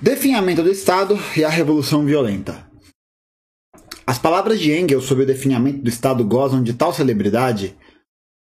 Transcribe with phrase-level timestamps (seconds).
[0.00, 2.64] Definhamento do Estado e a Revolução Violenta.
[4.06, 7.76] As palavras de Engels sobre o definhamento do Estado gozam de tal celebridade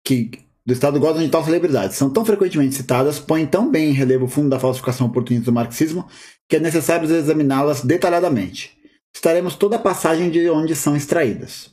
[0.01, 0.31] que
[0.65, 4.25] do Estado gozam de tal celebridade, são tão frequentemente citadas, põem tão bem em relevo
[4.25, 6.07] o fundo da falsificação oportunista do marxismo,
[6.47, 8.77] que é necessário examiná-las detalhadamente.
[9.13, 11.69] Estaremos toda a passagem de onde são extraídas.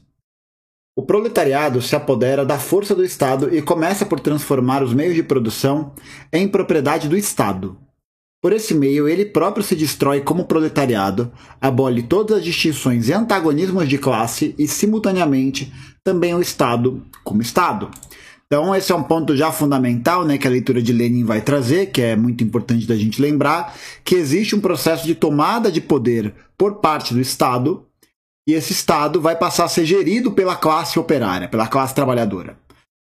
[0.97, 5.23] O proletariado se apodera da força do Estado e começa por transformar os meios de
[5.23, 5.95] produção
[6.33, 7.79] em propriedade do Estado.
[8.41, 13.89] Por esse meio, ele próprio se destrói como proletariado, abole todas as distinções e antagonismos
[13.89, 15.73] de classe e, simultaneamente,
[16.05, 17.91] também o Estado como Estado.
[18.47, 21.87] Então, esse é um ponto já fundamental né, que a leitura de Lenin vai trazer,
[21.87, 26.33] que é muito importante da gente lembrar, que existe um processo de tomada de poder
[26.57, 27.85] por parte do Estado,
[28.49, 32.57] e esse Estado vai passar a ser gerido pela classe operária, pela classe trabalhadora.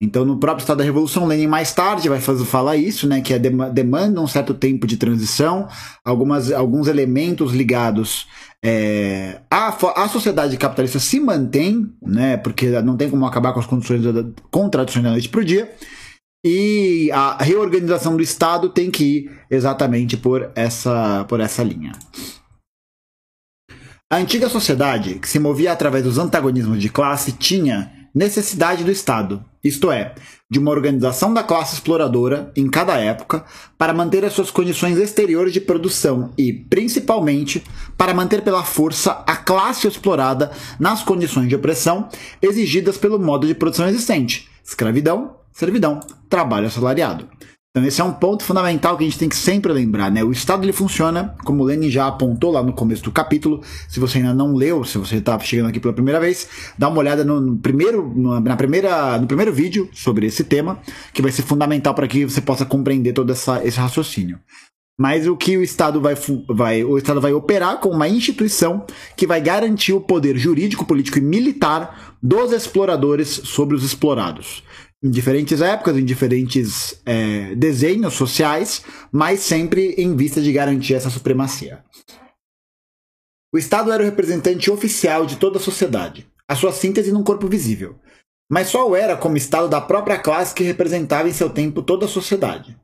[0.00, 3.34] Então, no próprio Estado da Revolução, Lenin mais tarde vai fazer, falar isso, né, que
[3.34, 5.66] é demanda um certo tempo de transição,
[6.04, 8.28] algumas, alguns elementos ligados
[8.64, 13.66] é, a, a sociedade capitalista se mantém, né, porque não tem como acabar com as
[13.66, 15.72] condições da, contradições da noite para o dia,
[16.44, 21.92] e a reorganização do Estado tem que ir exatamente por essa, por essa linha.
[24.10, 29.44] A antiga sociedade, que se movia através dos antagonismos de classe, tinha necessidade do Estado,
[29.62, 30.14] isto é,
[30.50, 33.44] de uma organização da classe exploradora em cada época
[33.76, 37.62] para manter as suas condições exteriores de produção e, principalmente,
[37.96, 42.08] para manter pela força a classe explorada nas condições de opressão
[42.40, 47.28] exigidas pelo modo de produção existente: escravidão, servidão, trabalho assalariado.
[47.78, 50.24] Então esse é um ponto fundamental que a gente tem que sempre lembrar, né?
[50.24, 53.62] O Estado ele funciona, como o Lenin já apontou lá no começo do capítulo.
[53.88, 56.98] Se você ainda não leu, se você está chegando aqui pela primeira vez, dá uma
[56.98, 60.80] olhada no, no primeiro, no, na primeira, no primeiro vídeo sobre esse tema,
[61.14, 64.40] que vai ser fundamental para que você possa compreender todo essa, esse raciocínio.
[64.98, 66.16] Mas o que o Estado vai,
[66.48, 68.84] vai, o Estado vai operar como uma instituição
[69.16, 74.64] que vai garantir o poder jurídico, político e militar dos exploradores sobre os explorados
[75.02, 78.82] em diferentes épocas, em diferentes é, desenhos sociais,
[79.12, 81.84] mas sempre em vista de garantir essa supremacia.
[83.52, 87.46] O Estado era o representante oficial de toda a sociedade, a sua síntese num corpo
[87.46, 87.98] visível,
[88.50, 92.06] mas só o era como Estado da própria classe que representava em seu tempo toda
[92.06, 92.78] a sociedade.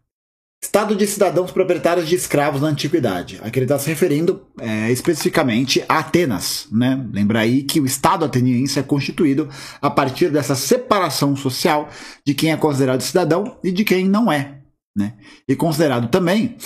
[0.63, 3.39] Estado de cidadãos proprietários de escravos na antiguidade.
[3.43, 6.67] Aqui ele está se referindo é, especificamente a Atenas.
[6.73, 7.07] Né?
[7.13, 9.49] Lembra aí que o Estado ateniense é constituído
[9.81, 11.89] a partir dessa separação social
[12.27, 14.59] de quem é considerado cidadão e de quem não é.
[14.97, 15.15] Né?
[15.47, 16.57] E considerado também,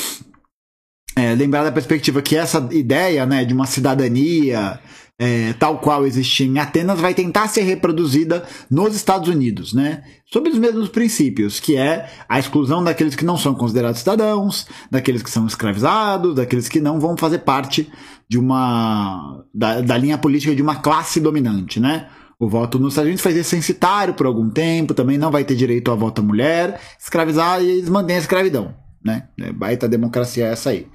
[1.17, 4.79] é, lembrar da perspectiva que essa ideia né, de uma cidadania
[5.19, 10.05] é, tal qual existia em Atenas vai tentar ser reproduzida nos Estados Unidos, né?
[10.27, 15.23] Sob os mesmos princípios, que é a exclusão daqueles que não são considerados cidadãos, daqueles
[15.23, 17.91] que são escravizados, daqueles que não vão fazer parte
[18.29, 22.09] de uma da, da linha política de uma classe dominante, né?
[22.39, 25.57] O voto nos Estados Unidos vai ser censitário por algum tempo, também não vai ter
[25.57, 28.73] direito a voto à mulher, escravizar e eles mantêm a escravidão,
[29.05, 29.29] né?
[29.41, 30.87] É, baita democracia essa aí.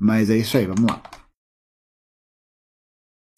[0.00, 1.00] Mas é isso aí, vamos lá.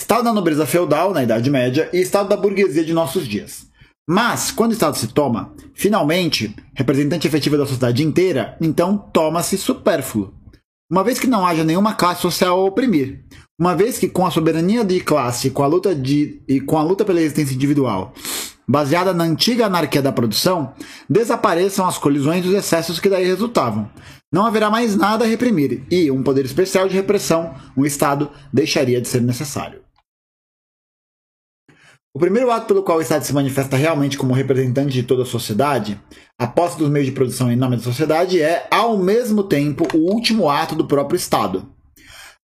[0.03, 3.69] Estado da nobreza feudal na Idade Média e Estado da burguesia de nossos dias.
[4.07, 10.35] Mas, quando o Estado se toma, finalmente, representante efetivo da sociedade inteira, então toma-se supérfluo.
[10.91, 13.25] Uma vez que não haja nenhuma classe social a oprimir,
[13.57, 16.83] uma vez que com a soberania de classe com a luta de, e com a
[16.83, 18.13] luta pela existência individual,
[18.67, 20.75] baseada na antiga anarquia da produção,
[21.09, 23.89] desapareçam as colisões e os excessos que daí resultavam.
[24.33, 29.01] Não haverá mais nada a reprimir, e um poder especial de repressão, um Estado, deixaria
[29.01, 29.82] de ser necessário.
[32.15, 35.27] O primeiro ato pelo qual o Estado se manifesta realmente como representante de toda a
[35.27, 35.99] sociedade,
[36.39, 40.13] a posse dos meios de produção em nome da sociedade, é, ao mesmo tempo, o
[40.13, 41.67] último ato do próprio Estado.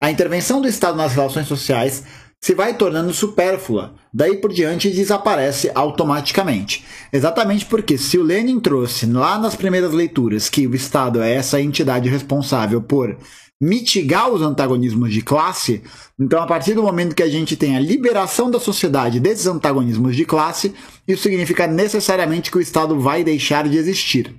[0.00, 2.02] A intervenção do Estado nas relações sociais
[2.40, 6.86] se vai tornando supérflua, daí por diante desaparece automaticamente.
[7.12, 11.60] Exatamente porque se o Lenin trouxe lá nas primeiras leituras que o Estado é essa
[11.60, 13.18] entidade responsável por
[13.60, 15.82] mitigar os antagonismos de classe,
[16.18, 20.14] então a partir do momento que a gente tem a liberação da sociedade desses antagonismos
[20.14, 20.72] de classe,
[21.06, 24.34] isso significa necessariamente que o Estado vai deixar de existir.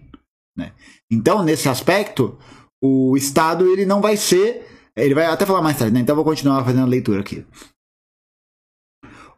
[0.57, 0.71] Né?
[1.11, 2.37] Então, nesse aspecto,
[2.81, 4.65] o Estado ele não vai ser.
[4.95, 5.99] Ele vai até falar mais tarde, né?
[5.99, 7.45] então vou continuar fazendo a leitura aqui.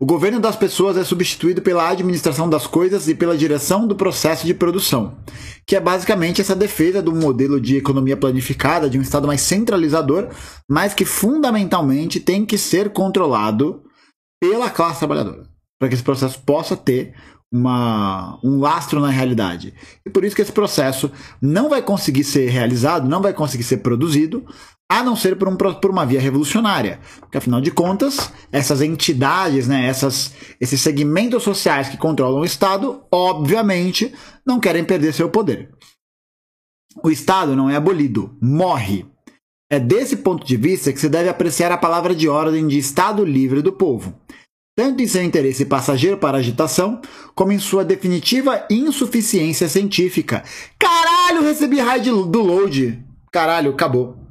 [0.02, 4.48] O governo das pessoas é substituído pela administração das coisas e pela direção do processo
[4.48, 5.16] de produção,
[5.64, 10.30] que é basicamente essa defesa do modelo de economia planificada, de um Estado mais centralizador,
[10.68, 13.84] mas que fundamentalmente tem que ser controlado
[14.42, 15.44] pela classe trabalhadora,
[15.80, 17.14] para que esse processo possa ter
[17.54, 19.72] uma, um lastro na realidade.
[20.04, 23.78] E por isso que esse processo não vai conseguir ser realizado, não vai conseguir ser
[23.78, 24.48] produzido,
[24.92, 27.00] a não ser por, um, por uma via revolucionária.
[27.22, 33.02] Porque, afinal de contas, essas entidades, né, essas, esses segmentos sociais que controlam o Estado,
[33.10, 34.14] obviamente,
[34.46, 35.72] não querem perder seu poder.
[37.02, 39.06] O Estado não é abolido, morre.
[39.72, 43.24] É desse ponto de vista que se deve apreciar a palavra de ordem de Estado
[43.24, 44.14] livre do povo,
[44.76, 47.00] tanto em seu interesse passageiro para agitação,
[47.34, 50.44] como em sua definitiva insuficiência científica.
[50.78, 53.02] Caralho, recebi raid do load.
[53.32, 54.31] Caralho, acabou.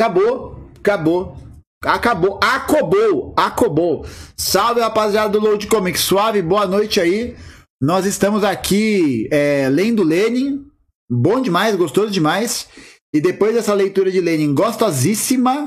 [0.00, 1.36] Acabou, acabou.
[1.84, 4.06] Acabou, acabou, acabou.
[4.36, 7.34] Salve rapaziada do Load Comics, suave, boa noite aí.
[7.82, 10.64] Nós estamos aqui é, lendo Lenin,
[11.10, 12.68] bom demais, gostoso demais.
[13.12, 15.66] E depois dessa leitura de Lenin gostosíssima,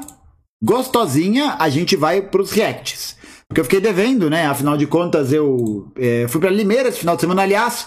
[0.63, 3.17] gostosinha, a gente vai para os reacts.
[3.49, 4.45] Porque eu fiquei devendo, né?
[4.45, 7.85] Afinal de contas, eu é, fui para Limeira esse final de semana, aliás.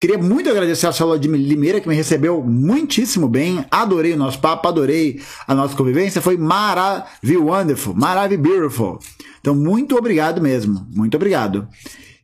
[0.00, 3.64] Queria muito agradecer a Sala de Limeira, que me recebeu muitíssimo bem.
[3.68, 6.22] Adorei o nosso papo, adorei a nossa convivência.
[6.22, 9.00] Foi maravilhoso, wonderful, maravilhoso.
[9.40, 10.86] Então, muito obrigado mesmo.
[10.94, 11.66] Muito obrigado.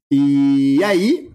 [0.08, 1.28] E aí,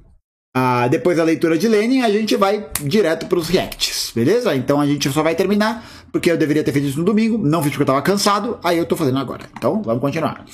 [0.55, 4.55] ah, depois da leitura de Lenin, a gente vai direto para os reacts, beleza?
[4.55, 7.61] Então a gente só vai terminar, porque eu deveria ter feito isso no domingo, não
[7.61, 9.49] fiz porque eu estava cansado, aí eu estou fazendo agora.
[9.57, 10.45] Então, vamos continuar.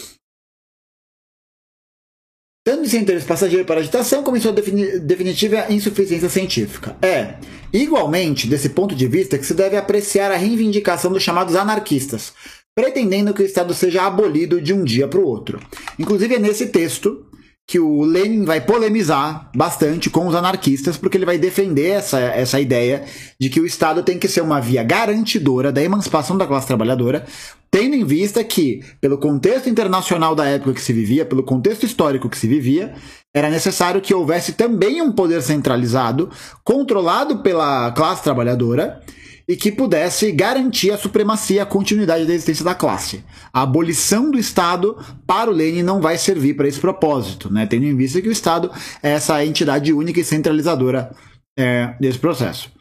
[2.66, 6.98] Tendo sem interesse passageiro para agitação, começou a defini definitiva insuficiência científica.
[7.00, 7.36] É,
[7.72, 12.34] igualmente, desse ponto de vista, que se deve apreciar a reivindicação dos chamados anarquistas,
[12.74, 15.60] pretendendo que o Estado seja abolido de um dia para o outro.
[16.00, 17.24] Inclusive, é nesse texto
[17.68, 22.60] que o Lenin vai polemizar bastante com os anarquistas, porque ele vai defender essa, essa
[22.60, 23.04] ideia
[23.40, 27.26] de que o Estado tem que ser uma via garantidora da emancipação da classe trabalhadora,
[27.72, 32.30] tendo em vista que, pelo contexto internacional da época que se vivia, pelo contexto histórico
[32.30, 32.94] que se vivia,
[33.34, 36.30] era necessário que houvesse também um poder centralizado,
[36.64, 39.02] controlado pela classe trabalhadora,
[39.48, 43.24] e que pudesse garantir a supremacia, a continuidade da existência da classe.
[43.54, 44.98] A abolição do Estado
[45.28, 47.66] para o Lenin não vai servir para esse propósito, né?
[47.66, 48.72] tendo em vista que o Estado
[49.04, 51.16] é essa entidade única e centralizadora
[51.58, 52.72] é, desse processo.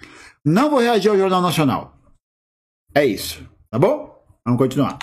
[0.44, 1.98] Não vou reagir ao Jornal Nacional.
[2.94, 4.14] É isso, tá bom?
[4.44, 4.98] Vamos continuar.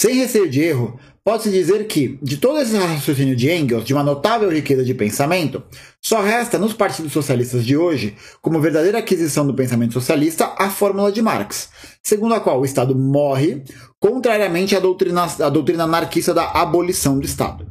[0.00, 4.02] Sem receio de erro, Pode-se dizer que, de todo esse raciocínio de Engels, de uma
[4.02, 5.62] notável riqueza de pensamento,
[6.00, 11.12] só resta nos partidos socialistas de hoje, como verdadeira aquisição do pensamento socialista, a fórmula
[11.12, 11.68] de Marx,
[12.02, 13.62] segundo a qual o Estado morre,
[14.00, 17.66] contrariamente à doutrina, à doutrina anarquista da abolição do Estado.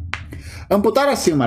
[0.69, 1.38] Amputar assim o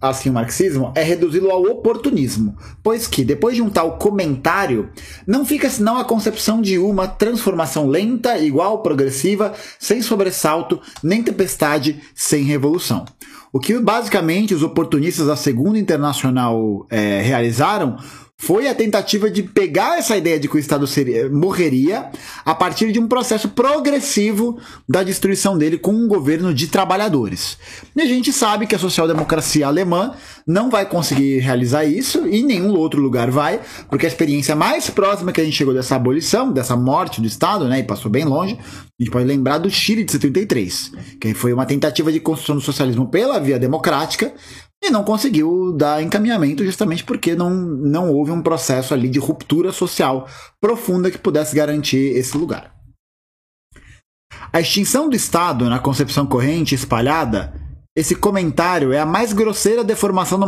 [0.00, 4.90] assim o marxismo é reduzi-lo ao oportunismo, pois que, depois de um tal comentário,
[5.26, 12.00] não fica senão a concepção de uma transformação lenta, igual, progressiva, sem sobressalto, nem tempestade,
[12.14, 13.04] sem revolução.
[13.52, 17.96] O que basicamente os oportunistas da Segunda Internacional é, realizaram
[18.40, 22.08] foi a tentativa de pegar essa ideia de que o Estado seria, morreria
[22.44, 24.56] a partir de um processo progressivo
[24.88, 27.58] da destruição dele com um governo de trabalhadores.
[27.96, 30.14] E a gente sabe que a social-democracia alemã
[30.46, 35.32] não vai conseguir realizar isso e nenhum outro lugar vai, porque a experiência mais próxima
[35.32, 38.56] que a gente chegou dessa abolição, dessa morte do Estado, né, e passou bem longe,
[38.56, 42.62] a gente pode lembrar do Chile de 73, que foi uma tentativa de construção do
[42.62, 44.32] socialismo pela via democrática,
[44.82, 49.72] e não conseguiu dar encaminhamento justamente porque não, não houve um processo ali de ruptura
[49.72, 50.28] social
[50.60, 52.74] profunda que pudesse garantir esse lugar.
[54.52, 57.52] A extinção do Estado na concepção corrente espalhada,
[57.96, 60.46] esse comentário é a mais grosseira deformação do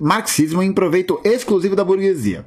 [0.00, 2.44] marxismo em proveito exclusivo da burguesia.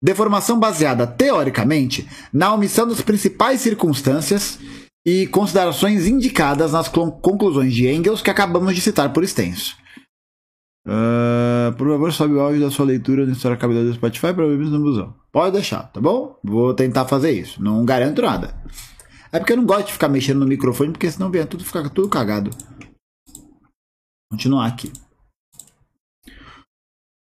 [0.00, 4.58] Deformação baseada, teoricamente, na omissão das principais circunstâncias
[5.04, 9.76] e considerações indicadas nas conclusões de Engels que acabamos de citar por extenso.
[10.88, 14.70] Uh, por favor, sobe o áudio da sua leitura no Cabelo do Spotify para ouvir
[14.70, 15.14] no busão.
[15.30, 16.38] Pode deixar, tá bom?
[16.42, 17.62] Vou tentar fazer isso.
[17.62, 18.54] Não garanto nada.
[19.30, 21.86] É porque eu não gosto de ficar mexendo no microfone, porque senão vem tudo ficar
[21.90, 22.50] tudo cagado.
[24.32, 24.90] Continuar aqui.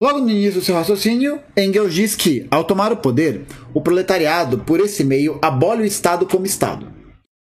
[0.02, 4.58] Logo no início do seu raciocínio, Engels diz que, ao tomar o poder, o proletariado,
[4.58, 6.92] por esse meio, abole o Estado como Estado.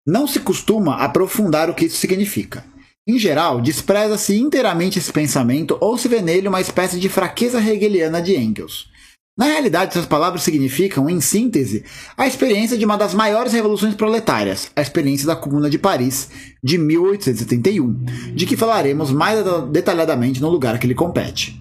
[0.04, 2.64] Não se costuma aprofundar o que isso significa.
[3.10, 8.22] Em geral, despreza-se inteiramente esse pensamento ou se vê nele uma espécie de fraqueza hegeliana
[8.22, 8.86] de Engels.
[9.36, 11.84] Na realidade, essas palavras significam, em síntese,
[12.16, 16.30] a experiência de uma das maiores revoluções proletárias, a experiência da Comuna de Paris,
[16.62, 19.40] de 1871, de que falaremos mais
[19.72, 21.59] detalhadamente no lugar que lhe compete.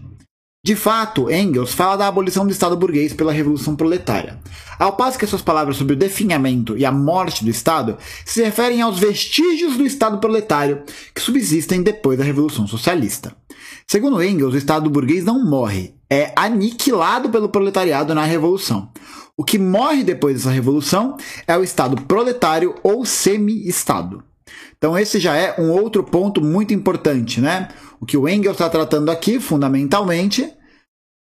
[0.61, 4.37] De fato, Engels fala da abolição do Estado burguês pela Revolução Proletária,
[4.77, 8.81] ao passo que suas palavras sobre o definhamento e a morte do Estado se referem
[8.81, 10.83] aos vestígios do Estado proletário
[11.15, 13.33] que subsistem depois da Revolução Socialista.
[13.87, 18.91] Segundo Engels, o Estado burguês não morre, é aniquilado pelo proletariado na Revolução.
[19.37, 21.15] O que morre depois dessa revolução
[21.47, 24.21] é o Estado proletário ou semi-Estado.
[24.77, 27.69] Então, esse já é um outro ponto muito importante, né?
[27.99, 30.49] O que o Engels está tratando aqui, fundamentalmente,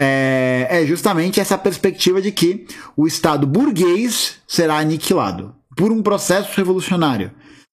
[0.00, 6.57] é, é justamente essa perspectiva de que o Estado burguês será aniquilado por um processo
[6.57, 7.33] revolucionário.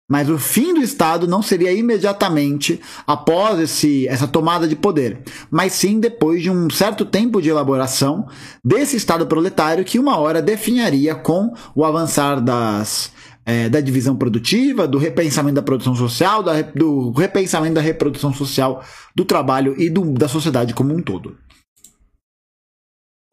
[0.08, 5.72] Mas o fim do Estado não seria imediatamente após esse, essa tomada de poder, mas
[5.72, 8.28] sim depois de um certo tempo de elaboração
[8.62, 13.12] desse Estado proletário que uma hora definharia com o avançar das,
[13.44, 18.84] é, da divisão produtiva, do repensamento da produção social, da, do repensamento da reprodução social
[19.14, 21.36] do trabalho e do, da sociedade como um todo.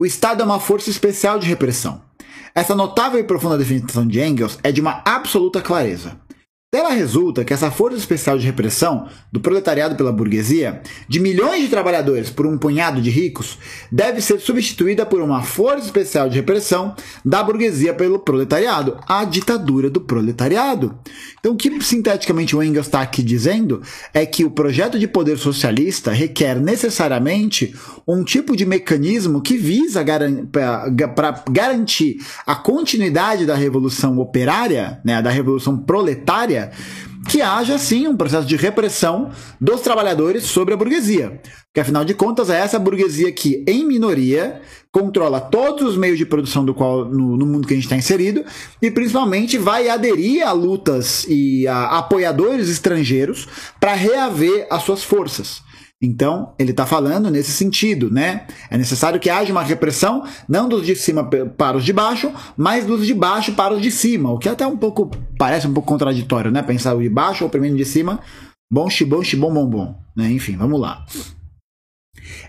[0.00, 2.02] O Estado é uma força especial de repressão.
[2.54, 6.20] Essa notável e profunda definição de Engels é de uma absoluta clareza.
[6.74, 11.68] Dela resulta que essa força especial de repressão do proletariado pela burguesia, de milhões de
[11.68, 13.58] trabalhadores por um punhado de ricos,
[13.90, 19.90] deve ser substituída por uma força especial de repressão da burguesia pelo proletariado, a ditadura
[19.90, 20.98] do proletariado.
[21.38, 23.82] Então, o que sinteticamente o Engels está aqui dizendo
[24.14, 27.74] é que o projeto de poder socialista requer necessariamente
[28.08, 30.02] um tipo de mecanismo que visa
[31.14, 36.61] para garantir a continuidade da revolução operária, né, da revolução proletária
[37.28, 41.40] que haja sim um processo de repressão dos trabalhadores sobre a burguesia.
[41.72, 46.26] Que afinal de contas é essa burguesia que, em minoria, controla todos os meios de
[46.26, 48.44] produção do qual no, no mundo que a gente está inserido
[48.80, 53.48] e principalmente vai aderir a lutas e a apoiadores estrangeiros
[53.80, 55.62] para reaver as suas forças.
[56.04, 58.44] Então, ele está falando nesse sentido, né?
[58.68, 62.84] É necessário que haja uma repressão, não dos de cima para os de baixo, mas
[62.84, 65.88] dos de baixo para os de cima, o que até um pouco parece um pouco
[65.88, 66.60] contraditório, né?
[66.60, 68.18] Pensar o de baixo ou primeiro de cima,
[68.70, 70.28] bom, xibom, xibom, bom, bom, né?
[70.32, 71.06] Enfim, vamos lá.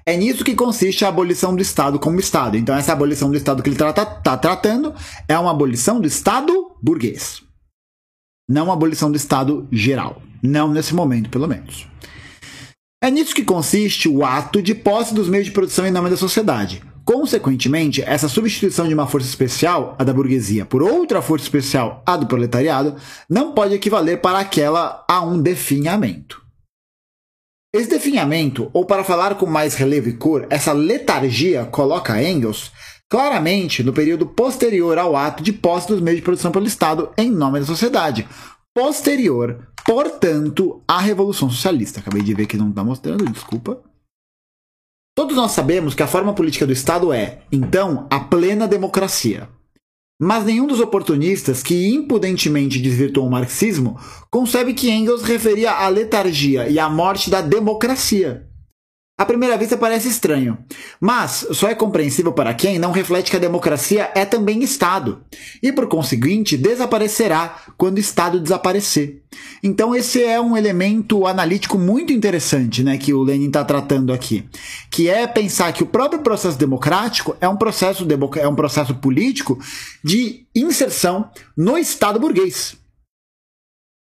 [0.03, 2.57] É nisso que consiste a abolição do Estado como Estado.
[2.57, 4.95] Então, essa abolição do Estado que ele está tá tratando
[5.27, 7.43] é uma abolição do Estado burguês.
[8.50, 10.22] Não uma abolição do Estado geral.
[10.41, 11.88] Não nesse momento, pelo menos.
[13.03, 16.15] É nisso que consiste o ato de posse dos meios de produção em nome da
[16.15, 16.81] sociedade.
[17.03, 22.15] Consequentemente, essa substituição de uma força especial, a da burguesia, por outra força especial, a
[22.15, 22.95] do proletariado,
[23.29, 26.41] não pode equivaler para aquela a um definhamento.
[27.75, 32.72] Esse definhamento, ou para falar com mais relevo e cor, essa letargia coloca Engels
[33.10, 37.29] claramente no período posterior ao ato de posse dos meios de produção pelo Estado em
[37.29, 38.25] nome da sociedade,
[38.74, 42.00] posterior, portanto, à Revolução Socialista.
[42.00, 43.82] Acabei de ver que não está mostrando, desculpa.
[45.15, 49.48] Todos nós sabemos que a forma política do Estado é, então, a plena democracia.
[50.20, 54.00] Mas nenhum dos oportunistas que impudentemente desvirtuam o marxismo
[54.32, 58.48] concebe que Engels referia à letargia e à morte da democracia.
[59.15, 60.58] À primeira vista parece estranho,
[61.00, 65.24] mas só é compreensível para quem não reflete que a democracia é também Estado,
[65.62, 69.22] e por conseguinte desaparecerá quando o Estado desaparecer.
[69.62, 74.50] Então esse é um elemento analítico muito interessante né, que o Lenin está tratando aqui,
[74.89, 78.08] que é pensar que o próprio processo democrático é um processo,
[78.41, 79.60] é um processo político
[80.03, 82.75] de inserção no Estado burguês.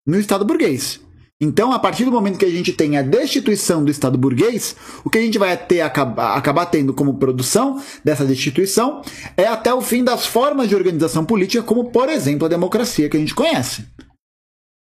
[0.07, 1.01] No Estado burguês.
[1.43, 5.09] Então, a partir do momento que a gente tem a destituição do Estado burguês, o
[5.09, 9.01] que a gente vai ter acabar, acabar tendo como produção dessa destituição
[9.39, 13.17] é até o fim das formas de organização política, como, por exemplo, a democracia que
[13.17, 13.87] a gente conhece.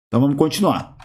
[0.07, 0.97] Então, vamos continuar.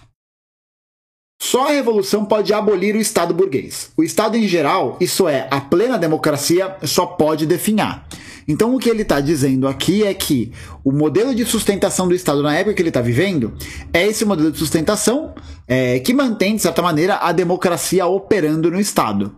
[1.42, 3.92] Só a revolução pode abolir o Estado burguês.
[3.98, 8.08] O Estado em geral, isso é, a plena democracia, só pode definhar.
[8.46, 10.52] Então, o que ele está dizendo aqui é que
[10.84, 13.54] o modelo de sustentação do Estado na época que ele está vivendo
[13.92, 15.34] é esse modelo de sustentação
[15.66, 19.34] é, que mantém, de certa maneira, a democracia operando no Estado.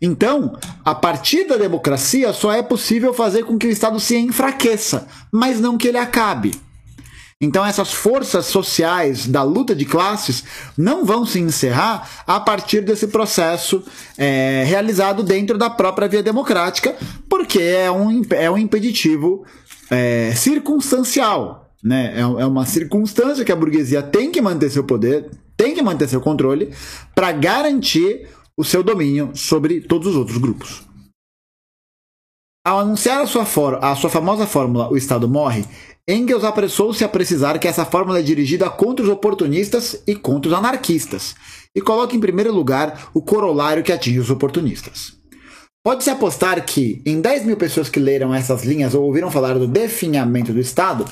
[0.00, 5.06] Então, a partir da democracia, só é possível fazer com que o Estado se enfraqueça,
[5.30, 6.52] mas não que ele acabe.
[7.42, 10.44] Então, essas forças sociais da luta de classes
[10.78, 13.82] não vão se encerrar a partir desse processo
[14.16, 16.94] é, realizado dentro da própria via democrática,
[17.28, 19.44] porque é um, é um impeditivo
[19.90, 21.68] é, circunstancial.
[21.82, 22.14] Né?
[22.14, 26.08] É, é uma circunstância que a burguesia tem que manter seu poder, tem que manter
[26.08, 26.72] seu controle,
[27.12, 30.84] para garantir o seu domínio sobre todos os outros grupos.
[32.64, 33.42] Ao anunciar a sua,
[33.80, 35.64] a sua famosa fórmula O Estado Morre,
[36.08, 40.58] Engels apressou-se a precisar que essa fórmula é dirigida contra os oportunistas e contra os
[40.58, 41.36] anarquistas,
[41.72, 45.12] e coloca em primeiro lugar o corolário que atinge os oportunistas.
[45.84, 49.68] Pode-se apostar que, em 10 mil pessoas que leram essas linhas ou ouviram falar do
[49.68, 51.04] definhamento do Estado,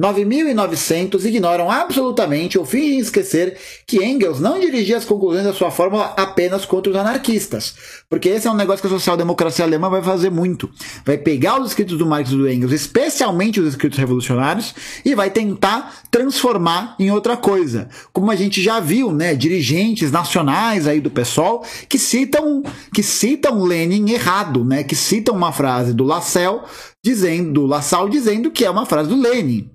[0.00, 6.14] 9.900 ignoram absolutamente ou fingem esquecer que Engels não dirigia as conclusões da sua fórmula
[6.16, 7.74] apenas contra os anarquistas.
[8.10, 10.70] Porque esse é um negócio que a social-democracia alemã vai fazer muito.
[11.04, 14.74] Vai pegar os escritos do Marx e do Engels, especialmente os escritos revolucionários,
[15.04, 17.86] e vai tentar transformar em outra coisa.
[18.10, 22.62] Como a gente já viu, né, dirigentes nacionais aí do PSOL que citam
[22.94, 26.62] que citam Lenin errado, né, que citam uma frase do Lassalle
[27.04, 29.70] dizendo, do Lassalle dizendo que é uma frase do Lenin.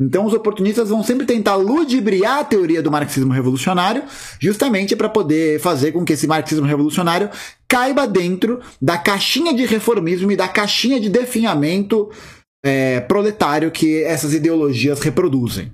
[0.00, 4.04] Então, os oportunistas vão sempre tentar ludibriar a teoria do marxismo revolucionário,
[4.38, 7.28] justamente para poder fazer com que esse marxismo revolucionário
[7.66, 12.08] caiba dentro da caixinha de reformismo e da caixinha de definhamento
[12.64, 15.72] é, proletário que essas ideologias reproduzem.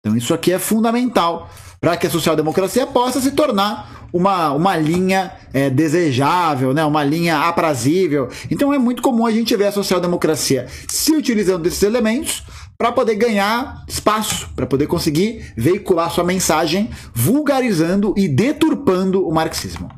[0.00, 5.32] Então, isso aqui é fundamental para que a social-democracia possa se tornar uma, uma linha
[5.52, 6.84] é, desejável, né?
[6.86, 8.28] uma linha aprazível.
[8.50, 12.42] Então, é muito comum a gente ver a social-democracia se utilizando desses elementos
[12.78, 19.90] para poder ganhar espaço, para poder conseguir veicular sua mensagem, vulgarizando e deturpando o marxismo.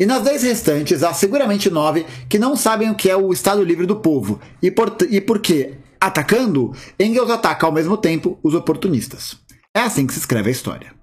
[0.00, 3.62] E nas dez restantes, há seguramente nove que não sabem o que é o Estado
[3.62, 9.36] Livre do Povo, e, por, e porque, atacando, Engels ataca ao mesmo tempo os oportunistas.
[9.76, 10.94] É assim que se escreve a história.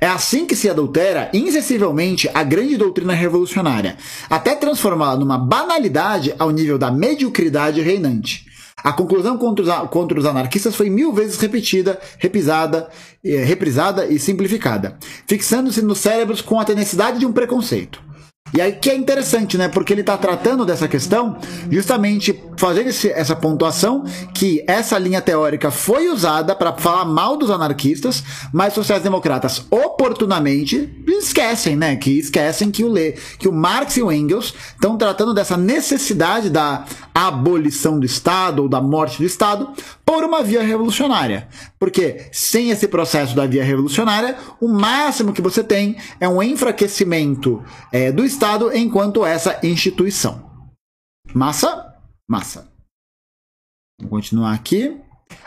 [0.00, 3.96] É assim que se adultera incessivelmente a grande doutrina revolucionária,
[4.28, 8.44] até transformá-la numa banalidade ao nível da mediocridade reinante.
[8.84, 12.90] A conclusão contra os, contra os anarquistas foi mil vezes repetida, repisada,
[13.24, 17.98] eh, reprisada e simplificada, fixando-se nos cérebros com a tenacidade de um preconceito.
[18.52, 19.68] E aí que é interessante, né?
[19.68, 21.38] Porque ele está tratando dessa questão
[21.70, 27.50] justamente fazendo esse, essa pontuação que essa linha teórica foi usada para falar mal dos
[27.50, 28.22] anarquistas,
[28.52, 31.96] mas sociais-democratas oportunamente esquecem, né?
[31.96, 36.48] Que esquecem que o, Le, que o Marx e o Engels estão tratando dessa necessidade
[36.48, 39.68] da abolição do Estado ou da morte do Estado
[40.04, 41.48] por uma via revolucionária.
[41.78, 47.64] Porque sem esse processo da via revolucionária, o máximo que você tem é um enfraquecimento
[47.92, 50.50] é, do Estado enquanto essa instituição.
[51.32, 51.94] Massa?
[52.28, 52.72] Massa.
[54.00, 55.00] Vou continuar aqui.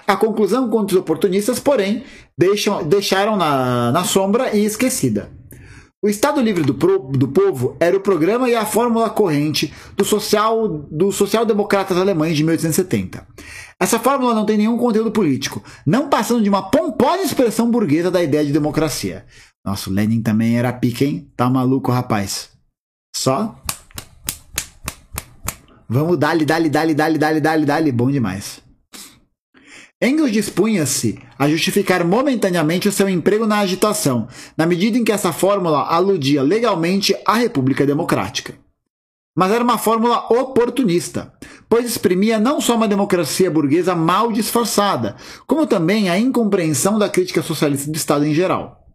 [0.05, 2.03] A conclusão contra os oportunistas, porém,
[2.37, 5.36] deixam, deixaram na, na sombra e esquecida.
[5.99, 10.05] O Estado Livre do, Pro, do Povo era o programa e a fórmula corrente do
[10.05, 13.25] social dos social-democratas alemães de 1870.
[13.79, 18.21] Essa fórmula não tem nenhum conteúdo político, não passando de uma pomposa expressão burguesa da
[18.21, 19.25] ideia de democracia.
[19.65, 21.31] Nossa, o Lenin também era pique, hein?
[21.35, 22.51] Tá maluco, rapaz.
[23.15, 23.59] Só.
[25.89, 27.91] Vamos dali, dali, dali, dali, dali, dali, dali.
[27.91, 28.66] Bom demais.
[29.99, 35.33] Engels dispunha-se a justificar momentaneamente o seu emprego na agitação, na medida em que essa
[35.33, 38.53] fórmula aludia legalmente à República Democrática.
[39.35, 41.33] Mas era uma fórmula oportunista,
[41.67, 45.15] pois exprimia não só uma democracia burguesa mal disfarçada,
[45.47, 48.86] como também a incompreensão da crítica socialista do Estado em geral.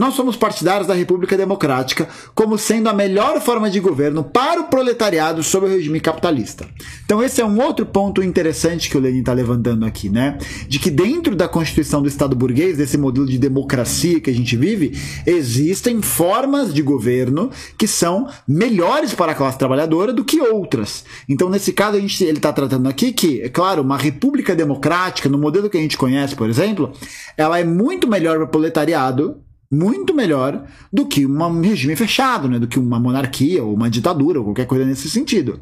[0.00, 4.64] Nós somos partidários da República Democrática como sendo a melhor forma de governo para o
[4.64, 6.66] proletariado sob o regime capitalista.
[7.04, 10.38] Então esse é um outro ponto interessante que o Lenin está levantando aqui, né?
[10.66, 14.56] De que dentro da constituição do Estado burguês, desse modelo de democracia que a gente
[14.56, 21.04] vive, existem formas de governo que são melhores para a classe trabalhadora do que outras.
[21.28, 25.28] Então nesse caso a gente, ele está tratando aqui que, é claro, uma república democrática,
[25.28, 26.90] no modelo que a gente conhece, por exemplo,
[27.36, 29.36] ela é muito melhor para o proletariado
[29.70, 32.58] muito melhor do que um regime fechado, né?
[32.58, 35.60] do que uma monarquia ou uma ditadura ou qualquer coisa nesse sentido.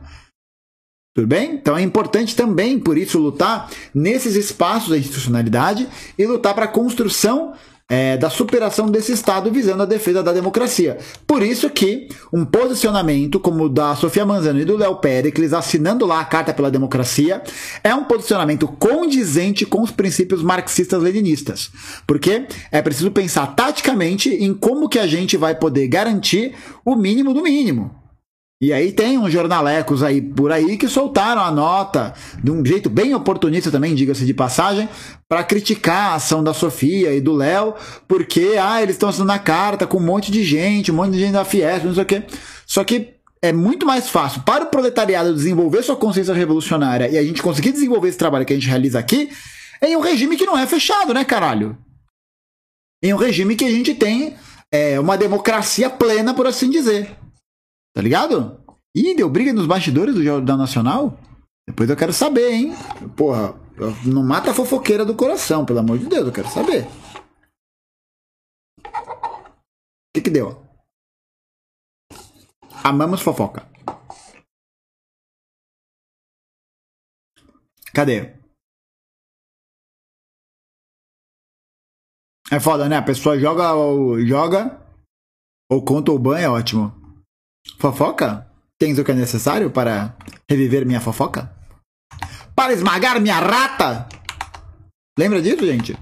[1.14, 1.54] Tudo bem?
[1.54, 6.68] Então é importante também, por isso, lutar nesses espaços da institucionalidade e lutar para a
[6.68, 7.54] construção
[7.88, 10.98] é, da superação desse Estado visando a defesa da democracia.
[11.26, 16.04] Por isso que um posicionamento como o da Sofia Manzano e do Léo Pericles, assinando
[16.04, 17.42] lá a Carta pela Democracia,
[17.82, 21.70] é um posicionamento condizente com os princípios marxistas-leninistas.
[22.06, 27.32] Porque é preciso pensar taticamente em como que a gente vai poder garantir o mínimo
[27.32, 28.07] do mínimo.
[28.60, 32.90] E aí tem uns jornalecos aí por aí que soltaram a nota de um jeito
[32.90, 34.88] bem oportunista também, diga-se de passagem,
[35.28, 37.74] para criticar a ação da Sofia e do Léo,
[38.08, 41.20] porque ah, eles estão assinando a carta com um monte de gente, um monte de
[41.20, 42.24] gente da Fiesp, não sei o quê.
[42.66, 47.22] Só que é muito mais fácil para o proletariado desenvolver sua consciência revolucionária e a
[47.22, 49.30] gente conseguir desenvolver esse trabalho que a gente realiza aqui
[49.80, 51.78] em um regime que não é fechado, né, caralho?
[53.00, 54.34] Em um regime que a gente tem
[54.72, 57.17] é, uma democracia plena, por assim dizer.
[57.94, 58.64] Tá ligado?
[58.94, 61.18] Ih, deu briga nos bastidores do Jordão Nacional?
[61.68, 62.72] Depois eu quero saber, hein?
[63.16, 63.54] Porra,
[64.04, 66.86] não mata a fofoqueira do coração, pelo amor de Deus, eu quero saber.
[68.78, 70.64] O que que deu?
[72.82, 73.68] Amamos fofoca.
[77.92, 78.38] Cadê?
[82.50, 82.96] É foda, né?
[82.96, 84.80] A pessoa joga ou joga
[85.70, 86.97] ou conta o ban é ótimo.
[87.78, 88.50] Fofoca?
[88.78, 90.16] Tens o que é necessário para
[90.48, 91.52] reviver minha fofoca?
[92.54, 94.08] Para esmagar minha rata?
[95.18, 95.96] Lembra disso, gente?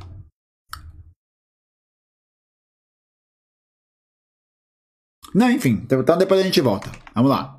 [5.35, 5.83] Não, enfim.
[5.85, 6.90] Então depois a gente volta.
[7.14, 7.56] Vamos lá.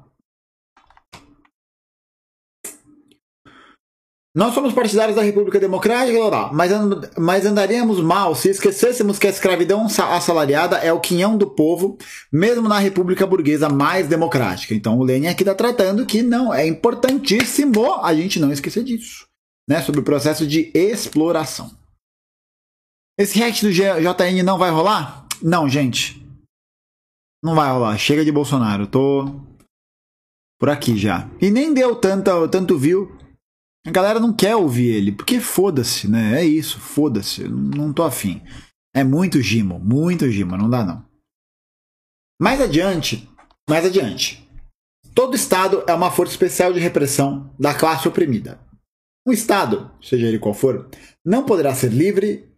[4.37, 6.71] Nós somos partidários da República Democrática, mas,
[7.17, 11.97] mas andaríamos mal se esquecêssemos que a escravidão assalariada é o quinhão do povo,
[12.31, 14.75] mesmo na República Burguesa mais democrática.
[14.75, 19.25] Então o Lenin aqui está tratando que não, é importantíssimo a gente não esquecer disso,
[19.67, 19.81] né?
[19.81, 21.71] Sobre o processo de exploração.
[23.17, 25.25] Esse hack do JN não vai rolar?
[25.41, 26.23] Não, gente.
[27.43, 27.97] Não vai rolar.
[27.97, 28.85] Chega de Bolsonaro.
[28.85, 29.41] Tô
[30.59, 31.27] por aqui já.
[31.41, 33.16] E nem deu tanto, tanto view
[33.87, 36.41] a galera não quer ouvir ele, porque foda-se, né?
[36.41, 37.47] É isso, foda-se.
[37.47, 38.41] Não tô afim.
[38.93, 41.05] É muito gimo, muito gimo, não dá não.
[42.41, 43.29] Mais adiante,
[43.67, 44.45] mais adiante.
[45.15, 48.59] Todo Estado é uma força especial de repressão da classe oprimida.
[49.25, 50.89] Um Estado, seja ele qual for,
[51.25, 52.51] não poderá ser livre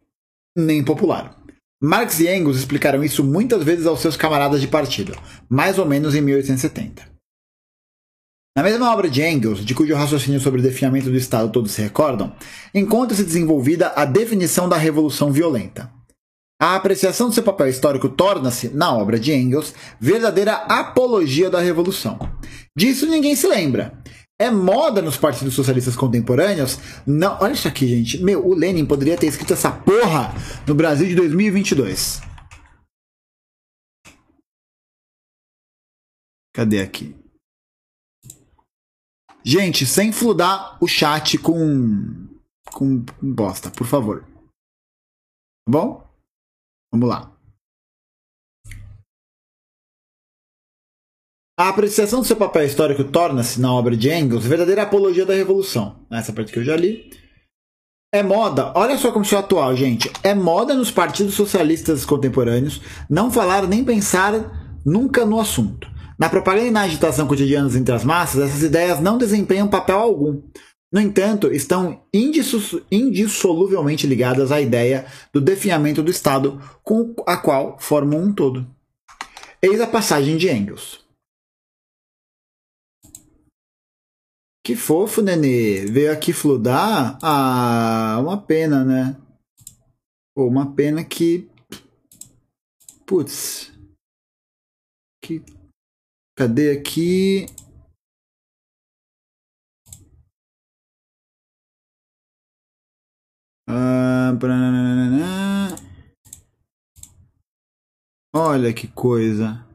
[0.57, 1.39] nem popular.
[1.81, 5.13] Marx e Engels explicaram isso muitas vezes aos seus camaradas de partido,
[5.47, 7.18] mais ou menos em 1870.
[8.59, 11.81] Na mesma obra de Engels, de cujo raciocínio sobre o definhamento do Estado todos se
[11.81, 12.35] recordam,
[12.75, 15.89] encontra-se desenvolvida a definição da revolução violenta.
[16.61, 22.19] A apreciação do seu papel histórico torna-se, na obra de Engels, verdadeira apologia da revolução.
[22.77, 23.97] Disso ninguém se lembra.
[24.37, 26.79] É moda nos partidos socialistas contemporâneos.
[27.07, 28.21] Não, olha isso aqui, gente.
[28.21, 30.35] Meu, o Lenin poderia ter escrito essa porra
[30.67, 32.21] no Brasil de 2022.
[36.53, 37.18] Cadê aqui?
[39.43, 42.27] Gente, sem fludar o chat com,
[42.71, 44.23] com, bosta, por favor.
[44.23, 46.03] Tá bom?
[46.91, 47.31] Vamos lá.
[51.57, 56.05] A apreciação do seu papel histórico torna-se, na obra de Engels, verdadeira apologia da revolução.
[56.09, 57.09] Essa parte que eu já li.
[58.13, 60.11] É moda, olha só como isso é atual, gente.
[60.23, 65.87] É moda nos partidos socialistas contemporâneos não falar nem pensar nunca no assunto.
[66.19, 70.41] Na propaganda e na agitação cotidianas entre as massas, essas ideias não desempenham papel algum.
[70.91, 72.03] No entanto, estão
[72.91, 78.67] indissoluvelmente ligadas à ideia do definhamento do Estado com a qual formam um todo.
[79.61, 81.07] Eis a passagem de Engels.
[84.65, 85.85] Que fofo, Nenê.
[85.85, 87.17] Veio aqui fludar?
[87.21, 89.15] Ah, uma pena, né?
[90.35, 91.49] Pô, uma pena que.
[93.05, 93.71] Putz.
[95.23, 95.41] Que
[96.39, 97.47] Cadê aqui?
[103.67, 104.31] Ah,
[108.33, 109.67] Olha que coisa.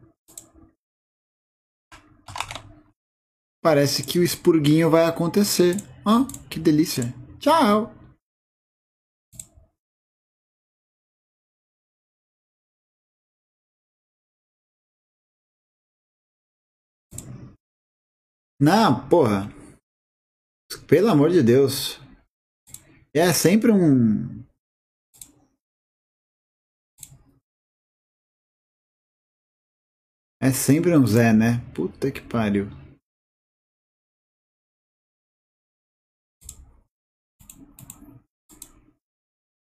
[3.63, 5.77] Parece que o expurguinho vai acontecer.
[6.03, 7.15] Ah, que delícia.
[7.39, 7.94] Tchau.
[18.61, 19.49] Não, porra.
[20.89, 21.99] Pelo amor de Deus.
[23.15, 24.45] É sempre um.
[30.41, 31.59] É sempre um Zé, né?
[31.75, 32.67] Puta que pariu.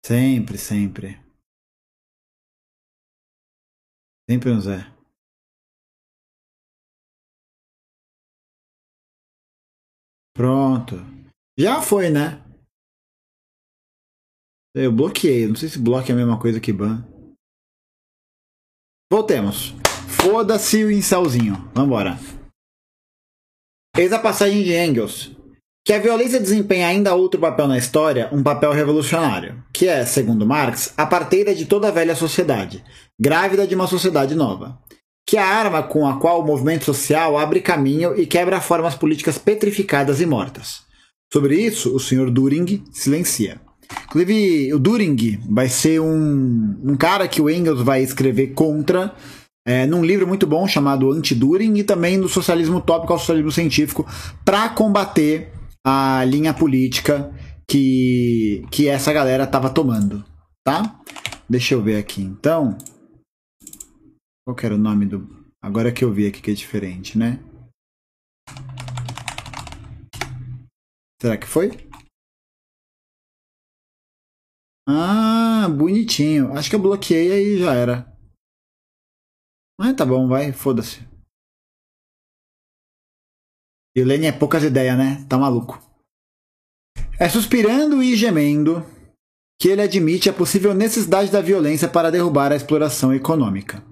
[0.04, 1.20] Sempre, sempre.
[4.28, 4.95] Sempre um Zé.
[10.36, 10.96] Pronto.
[11.58, 12.44] Já foi, né?
[14.74, 15.46] Eu bloqueei.
[15.46, 17.02] Não sei se bloque é a mesma coisa que ban.
[19.10, 19.74] Voltemos.
[20.20, 21.54] Foda-se o incelzinho.
[21.74, 22.18] Vambora.
[23.96, 25.34] Eis a passagem de Engels.
[25.86, 30.44] Que a violência desempenha ainda outro papel na história, um papel revolucionário, que é, segundo
[30.44, 32.84] Marx, a parteira de toda a velha sociedade,
[33.18, 34.84] grávida de uma sociedade nova
[35.26, 38.94] que é a arma com a qual o movimento social abre caminho e quebra formas
[38.94, 40.82] políticas petrificadas e mortas.
[41.32, 42.30] Sobre isso, o Sr.
[42.30, 43.60] During silencia.
[44.04, 49.14] Inclusive, o During vai ser um, um cara que o Engels vai escrever contra
[49.66, 54.06] é, num livro muito bom chamado Anti-During e também no Socialismo Utópico ao Socialismo Científico
[54.44, 55.52] para combater
[55.84, 57.32] a linha política
[57.68, 60.24] que, que essa galera estava tomando,
[60.64, 61.00] tá?
[61.50, 62.78] Deixa eu ver aqui, então.
[64.46, 65.26] Qual era o nome do.
[65.60, 67.38] Agora que eu vi aqui que é diferente, né?
[71.20, 71.70] Será que foi?
[74.88, 76.56] Ah, Ah, bonitinho.
[76.56, 78.16] Acho que eu bloqueei aí já era.
[79.78, 81.00] Mas tá bom, vai, foda-se.
[83.96, 85.26] E Lenny é poucas ideias, né?
[85.28, 85.82] Tá maluco.
[87.18, 88.76] É suspirando e gemendo
[89.60, 93.82] que ele admite a possível necessidade da violência para derrubar a exploração econômica.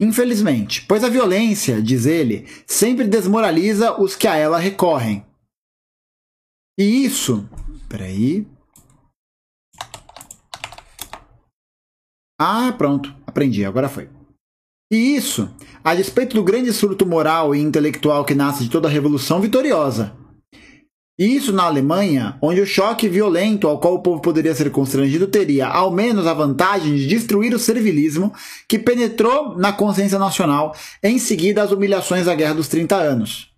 [0.00, 5.26] Infelizmente, pois a violência, diz ele, sempre desmoraliza os que a ela recorrem.
[6.78, 7.48] E isso.
[7.88, 8.46] Peraí.
[12.40, 13.12] Ah, pronto.
[13.26, 14.08] Aprendi, agora foi.
[14.90, 18.90] E isso, a despeito do grande surto moral e intelectual que nasce de toda a
[18.90, 20.16] revolução vitoriosa.
[21.18, 25.66] Isso na Alemanha, onde o choque violento ao qual o povo poderia ser constrangido teria,
[25.66, 28.32] ao menos, a vantagem de destruir o servilismo
[28.68, 33.48] que penetrou na consciência nacional em seguida às humilhações da Guerra dos 30 Anos.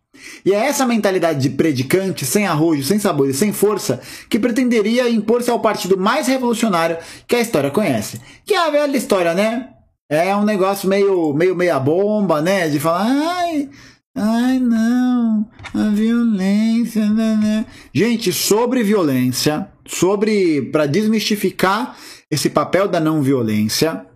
[0.44, 5.10] E é essa mentalidade de predicante, sem arrojo, sem sabor e sem força, que pretenderia
[5.10, 6.96] impor-se ao partido mais revolucionário
[7.26, 8.20] que a história conhece.
[8.46, 9.68] Que é a velha história, né?
[10.08, 12.68] É um negócio meio, meio meia bomba, né?
[12.68, 13.68] De falar, ai,
[14.16, 17.66] ai não, a violência, né, né.
[17.92, 21.96] Gente, sobre violência, sobre, para desmistificar
[22.30, 24.06] esse papel da não violência,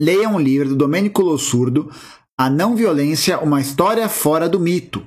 [0.00, 1.90] leia um livro do Domênico Lossurdo,
[2.38, 5.04] A Não Violência, uma história fora do mito.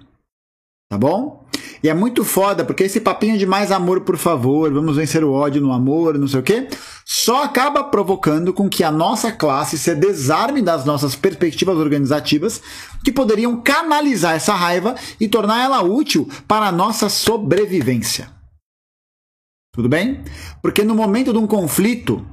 [0.90, 1.46] Tá bom?
[1.82, 5.32] E é muito foda, porque esse papinho de mais amor, por favor, vamos vencer o
[5.32, 6.68] ódio no amor, não sei o quê,
[7.06, 12.62] só acaba provocando com que a nossa classe se desarme das nossas perspectivas organizativas
[13.04, 18.30] que poderiam canalizar essa raiva e tornar ela útil para a nossa sobrevivência.
[19.74, 20.24] Tudo bem?
[20.62, 22.26] Porque no momento de um conflito,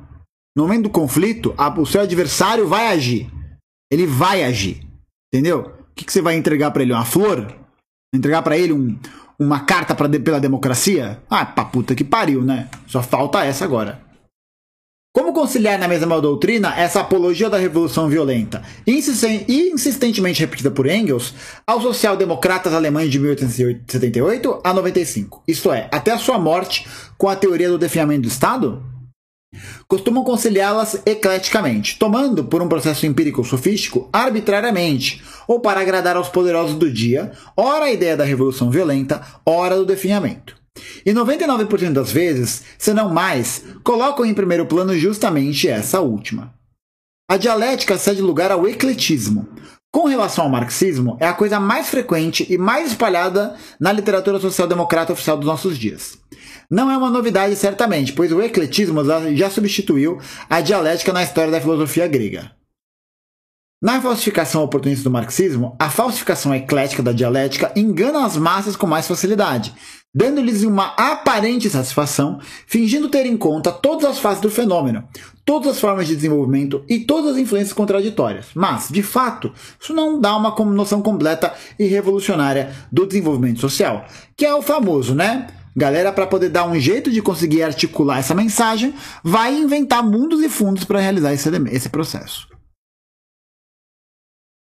[0.57, 3.31] no momento do conflito, o seu adversário vai agir.
[3.91, 4.85] Ele vai agir.
[5.33, 5.61] Entendeu?
[5.61, 6.93] O que, que você vai entregar para ele?
[6.93, 7.55] Uma flor?
[8.15, 8.99] Entregar para ele um,
[9.39, 11.19] uma carta pra, pela democracia?
[11.29, 12.69] Ah, pra puta que pariu, né?
[12.87, 14.07] Só falta essa agora.
[15.17, 21.33] Como conciliar na mesma doutrina essa apologia da revolução violenta, insistentemente repetida por Engels,
[21.67, 27.35] aos social-democratas alemães de 1878 a 95, isto é, até a sua morte, com a
[27.35, 28.83] teoria do definhamento do Estado?
[29.89, 36.77] Costumam conciliá-las ecleticamente, tomando, por um processo empírico sofístico, arbitrariamente, ou para agradar aos poderosos
[36.77, 40.57] do dia, ora a ideia da revolução violenta, ora do definhamento.
[41.05, 46.55] E 99% das vezes, se não mais, colocam em primeiro plano justamente essa última.
[47.29, 49.49] A dialética cede lugar ao ecletismo.
[49.97, 55.15] Com relação ao marxismo, é a coisa mais frequente e mais espalhada na literatura social-democrata
[55.15, 56.19] oficial dos nossos dias.
[56.71, 59.01] Não é uma novidade, certamente, pois o ecletismo
[59.35, 62.53] já substituiu a dialética na história da filosofia grega.
[63.83, 69.09] Na falsificação oportunista do marxismo, a falsificação eclética da dialética engana as massas com mais
[69.09, 69.75] facilidade,
[70.17, 75.07] dando-lhes uma aparente satisfação, fingindo ter em conta todas as fases do fenômeno,
[75.45, 78.47] todas as formas de desenvolvimento e todas as influências contraditórias.
[78.55, 84.47] Mas, de fato, isso não dá uma noção completa e revolucionária do desenvolvimento social, que
[84.47, 85.49] é o famoso, né?
[85.77, 90.49] Galera, para poder dar um jeito de conseguir articular essa mensagem, vai inventar mundos e
[90.49, 92.49] fundos para realizar esse, esse processo.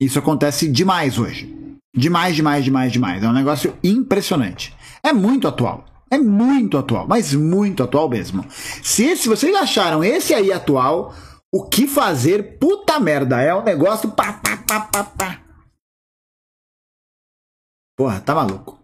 [0.02, 1.56] Isso acontece demais hoje.
[1.96, 3.24] Demais, demais, demais, demais.
[3.24, 4.76] É um negócio impressionante.
[5.06, 5.86] É muito atual.
[6.10, 8.44] É muito atual, mas muito atual mesmo.
[8.50, 11.13] Se, se vocês acharam esse aí atual,
[11.54, 12.58] o que fazer?
[12.58, 15.41] Puta merda, é um negócio pá, pá, pá, pá, pá.
[17.98, 18.80] Porra, tá maluco.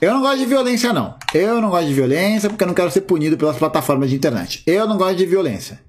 [0.00, 1.18] Eu não gosto de violência, não.
[1.34, 4.64] Eu não gosto de violência porque eu não quero ser punido pelas plataformas de internet.
[4.66, 5.84] Eu não gosto de violência.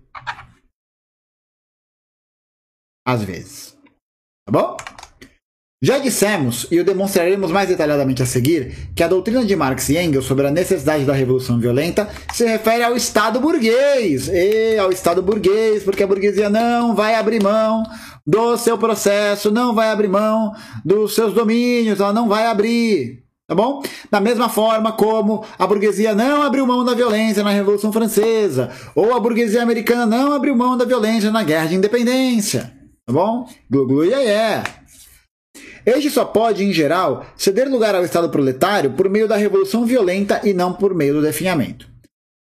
[3.05, 3.77] Às vezes.
[4.45, 4.77] Tá bom?
[5.83, 9.97] Já dissemos, e o demonstraremos mais detalhadamente a seguir, que a doutrina de Marx e
[9.97, 15.23] Engels sobre a necessidade da revolução violenta se refere ao Estado burguês, e ao Estado
[15.23, 17.81] burguês, porque a burguesia não vai abrir mão
[18.27, 20.53] do seu processo, não vai abrir mão
[20.85, 23.23] dos seus domínios, ela não vai abrir.
[23.47, 23.81] Tá bom?
[24.11, 29.15] Da mesma forma como a burguesia não abriu mão da violência na Revolução Francesa, ou
[29.15, 32.71] a burguesia americana não abriu mão da violência na Guerra de Independência.
[33.03, 33.47] Tá bom?
[33.67, 34.80] Glu, glu, yeah, yeah.
[35.85, 40.41] Este só pode, em geral, ceder lugar ao Estado proletário por meio da revolução violenta
[40.43, 41.91] e não por meio do definhamento.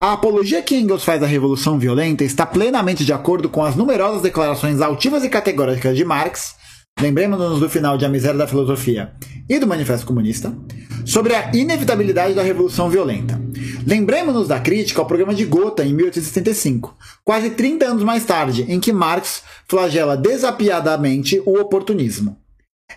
[0.01, 4.21] A apologia que Engels faz da revolução violenta está plenamente de acordo com as numerosas
[4.21, 6.55] declarações altivas e categóricas de Marx,
[7.01, 9.11] lembremos-nos do final de A Miséria da Filosofia
[9.49, 10.55] e do Manifesto Comunista,
[11.05, 13.41] sobre a inevitabilidade da revolução violenta.
[13.85, 18.79] Lembremos-nos da crítica ao programa de Gotha em 1875, quase 30 anos mais tarde, em
[18.79, 22.37] que Marx flagela desapiadamente o oportunismo.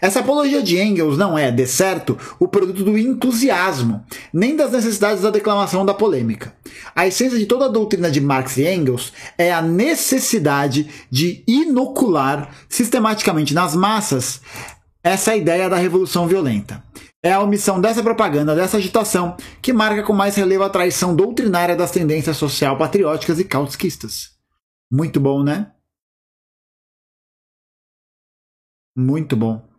[0.01, 5.23] Essa apologia de Engels não é, de certo, o produto do entusiasmo, nem das necessidades
[5.23, 6.55] da declamação da polêmica.
[6.95, 12.51] A essência de toda a doutrina de Marx e Engels é a necessidade de inocular
[12.69, 14.41] sistematicamente nas massas
[15.05, 16.83] essa ideia da revolução violenta.
[17.23, 21.77] É a omissão dessa propaganda, dessa agitação, que marca com mais relevo a traição doutrinária
[21.77, 24.37] das tendências social patrióticas e cautskistas.
[24.91, 25.73] Muito bom, né?
[28.97, 29.72] Muito bom.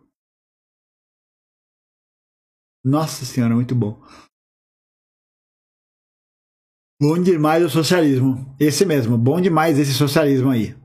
[2.84, 3.98] Nossa senhora, muito bom.
[7.00, 8.54] Bom demais o socialismo.
[8.60, 10.76] Esse mesmo, bom demais esse socialismo aí.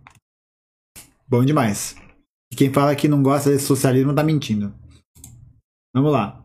[1.27, 1.95] Bom demais.
[2.55, 4.73] Quem fala que não gosta desse socialismo tá mentindo.
[5.93, 6.43] Vamos lá.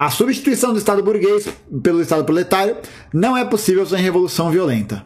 [0.00, 1.46] A substituição do Estado burguês
[1.82, 2.78] pelo Estado proletário
[3.12, 5.04] não é possível sem revolução violenta.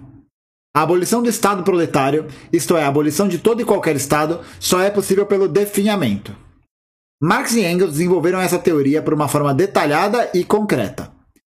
[0.76, 4.80] A abolição do Estado proletário, isto é, a abolição de todo e qualquer Estado, só
[4.80, 6.43] é possível pelo definhamento.
[7.22, 11.12] Marx e Engels desenvolveram essa teoria por uma forma detalhada e concreta,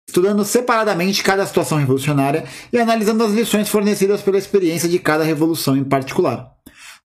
[0.09, 5.77] estudando separadamente cada situação revolucionária e analisando as lições fornecidas pela experiência de cada revolução
[5.77, 6.55] em particular.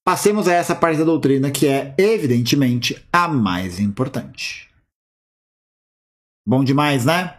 [0.05, 4.69] Passemos a essa parte da doutrina que é, evidentemente, a mais importante.
[6.45, 7.37] Bom demais, né?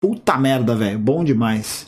[0.00, 0.98] Puta merda, velho.
[0.98, 1.86] Bom demais.